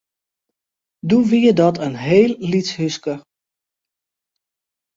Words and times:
Doe 1.09 1.27
wie 1.29 1.53
dat 1.61 1.75
in 1.87 1.95
heel 2.07 2.33
lyts 2.49 2.71
húske. 2.79 3.13